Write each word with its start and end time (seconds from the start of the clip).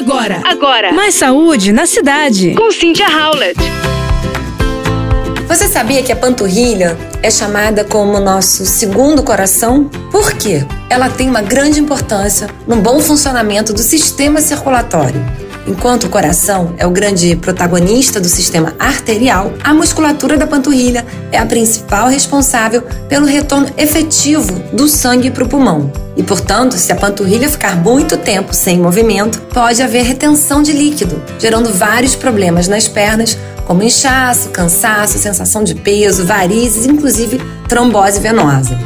Agora, 0.00 0.40
agora. 0.46 0.92
Mais 0.94 1.14
saúde 1.14 1.72
na 1.72 1.84
cidade. 1.84 2.54
Com 2.54 2.72
Cynthia 2.72 3.06
Howlett. 3.06 3.60
Você 5.46 5.68
sabia 5.68 6.02
que 6.02 6.10
a 6.10 6.16
panturrilha 6.16 6.96
é 7.22 7.30
chamada 7.30 7.84
como 7.84 8.18
nosso 8.18 8.64
segundo 8.64 9.22
coração? 9.22 9.90
Por 10.10 10.32
quê? 10.32 10.64
Ela 10.88 11.10
tem 11.10 11.28
uma 11.28 11.42
grande 11.42 11.80
importância 11.80 12.48
no 12.66 12.76
bom 12.76 12.98
funcionamento 13.00 13.74
do 13.74 13.82
sistema 13.82 14.40
circulatório. 14.40 15.20
Enquanto 15.66 16.04
o 16.04 16.08
coração 16.08 16.74
é 16.78 16.86
o 16.86 16.90
grande 16.90 17.36
protagonista 17.36 18.18
do 18.20 18.28
sistema 18.28 18.74
arterial, 18.78 19.52
a 19.62 19.74
musculatura 19.74 20.36
da 20.36 20.46
panturrilha 20.46 21.04
é 21.30 21.38
a 21.38 21.46
principal 21.46 22.08
responsável 22.08 22.82
pelo 23.08 23.26
retorno 23.26 23.68
efetivo 23.76 24.52
do 24.72 24.88
sangue 24.88 25.30
para 25.30 25.44
o 25.44 25.48
pulmão. 25.48 25.92
E, 26.16 26.22
portanto, 26.22 26.76
se 26.76 26.90
a 26.92 26.96
panturrilha 26.96 27.48
ficar 27.48 27.76
muito 27.76 28.16
tempo 28.16 28.54
sem 28.54 28.78
movimento, 28.78 29.40
pode 29.52 29.82
haver 29.82 30.02
retenção 30.02 30.62
de 30.62 30.72
líquido, 30.72 31.22
gerando 31.38 31.72
vários 31.72 32.14
problemas 32.14 32.66
nas 32.66 32.88
pernas, 32.88 33.36
como 33.66 33.82
inchaço, 33.82 34.48
cansaço, 34.48 35.18
sensação 35.18 35.62
de 35.62 35.74
peso, 35.74 36.26
varizes, 36.26 36.86
inclusive 36.86 37.40
trombose 37.68 38.18
venosa. 38.18 38.76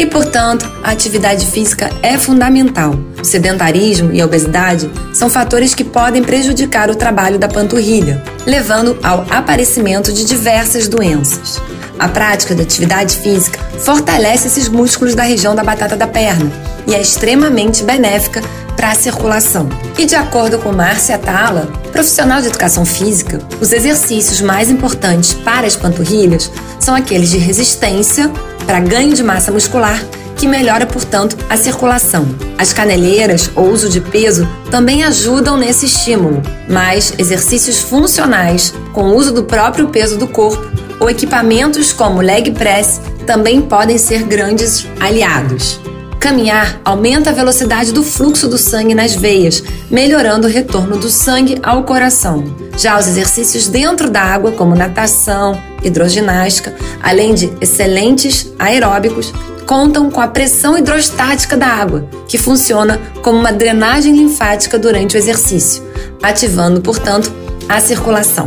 E, 0.00 0.06
portanto, 0.06 0.66
a 0.82 0.92
atividade 0.92 1.44
física 1.44 1.90
é 2.02 2.16
fundamental. 2.16 2.94
O 3.20 3.22
sedentarismo 3.22 4.10
e 4.10 4.22
a 4.22 4.24
obesidade 4.24 4.90
são 5.12 5.28
fatores 5.28 5.74
que 5.74 5.84
podem 5.84 6.24
prejudicar 6.24 6.88
o 6.88 6.94
trabalho 6.94 7.38
da 7.38 7.46
panturrilha, 7.46 8.24
levando 8.46 8.98
ao 9.02 9.26
aparecimento 9.28 10.10
de 10.10 10.24
diversas 10.24 10.88
doenças. 10.88 11.60
A 11.98 12.08
prática 12.08 12.54
da 12.54 12.62
atividade 12.62 13.18
física 13.18 13.60
fortalece 13.78 14.46
esses 14.46 14.70
músculos 14.70 15.14
da 15.14 15.22
região 15.22 15.54
da 15.54 15.62
batata 15.62 15.94
da 15.94 16.06
perna 16.06 16.50
e 16.86 16.94
é 16.94 17.00
extremamente 17.02 17.82
benéfica 17.84 18.42
para 18.80 18.92
a 18.92 18.94
circulação. 18.94 19.68
E 19.98 20.06
de 20.06 20.14
acordo 20.14 20.58
com 20.58 20.72
Márcia 20.72 21.18
Tala, 21.18 21.70
profissional 21.92 22.40
de 22.40 22.46
educação 22.46 22.86
física, 22.86 23.38
os 23.60 23.72
exercícios 23.72 24.40
mais 24.40 24.70
importantes 24.70 25.34
para 25.34 25.66
as 25.66 25.76
panturrilhas 25.76 26.50
são 26.78 26.94
aqueles 26.94 27.28
de 27.28 27.36
resistência, 27.36 28.30
para 28.64 28.80
ganho 28.80 29.12
de 29.12 29.22
massa 29.22 29.52
muscular, 29.52 30.02
que 30.34 30.48
melhora, 30.48 30.86
portanto, 30.86 31.36
a 31.50 31.58
circulação. 31.58 32.26
As 32.56 32.72
caneleiras 32.72 33.50
ou 33.54 33.70
uso 33.70 33.86
de 33.90 34.00
peso 34.00 34.48
também 34.70 35.04
ajudam 35.04 35.58
nesse 35.58 35.84
estímulo, 35.84 36.42
mas 36.66 37.12
exercícios 37.18 37.80
funcionais, 37.80 38.72
com 38.94 39.10
o 39.10 39.14
uso 39.14 39.34
do 39.34 39.44
próprio 39.44 39.88
peso 39.88 40.16
do 40.16 40.26
corpo, 40.26 40.64
ou 40.98 41.10
equipamentos 41.10 41.92
como 41.92 42.22
leg 42.22 42.50
press 42.52 42.98
também 43.26 43.60
podem 43.60 43.98
ser 43.98 44.22
grandes 44.22 44.86
aliados. 44.98 45.78
Caminhar 46.20 46.82
aumenta 46.84 47.30
a 47.30 47.32
velocidade 47.32 47.92
do 47.92 48.02
fluxo 48.02 48.46
do 48.46 48.58
sangue 48.58 48.94
nas 48.94 49.14
veias, 49.14 49.64
melhorando 49.90 50.46
o 50.46 50.50
retorno 50.50 50.98
do 50.98 51.08
sangue 51.08 51.58
ao 51.62 51.82
coração. 51.84 52.44
Já 52.76 52.98
os 52.98 53.08
exercícios 53.08 53.68
dentro 53.68 54.10
da 54.10 54.20
água, 54.20 54.52
como 54.52 54.76
natação, 54.76 55.58
hidroginástica, 55.82 56.74
além 57.02 57.34
de 57.34 57.50
excelentes 57.58 58.52
aeróbicos, 58.58 59.32
contam 59.66 60.10
com 60.10 60.20
a 60.20 60.28
pressão 60.28 60.76
hidrostática 60.76 61.56
da 61.56 61.68
água, 61.68 62.06
que 62.28 62.36
funciona 62.36 63.00
como 63.22 63.38
uma 63.38 63.52
drenagem 63.52 64.14
linfática 64.14 64.78
durante 64.78 65.16
o 65.16 65.18
exercício, 65.18 65.82
ativando, 66.22 66.82
portanto, 66.82 67.32
a 67.66 67.80
circulação. 67.80 68.46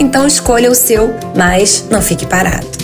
Então 0.00 0.26
escolha 0.26 0.68
o 0.68 0.74
seu, 0.74 1.14
mas 1.36 1.84
não 1.88 2.02
fique 2.02 2.26
parado. 2.26 2.83